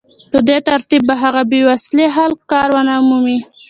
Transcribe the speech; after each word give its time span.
په 0.31 0.39
دې 0.47 0.57
ترتیب 0.69 1.01
به 1.09 1.15
هغه 1.23 1.41
بې 1.49 1.59
وسيلې 1.69 2.07
خلک 2.15 2.39
کار 2.51 2.67
ونه 2.73 2.93
مومي 3.07 3.37